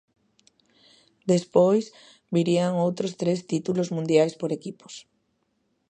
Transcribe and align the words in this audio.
Despois 1.31 1.85
virían 2.35 2.71
outros 2.85 3.11
tres 3.21 3.39
títulos 3.51 3.91
mundiais 3.95 4.33
por 4.41 4.49
equipos. 4.57 4.93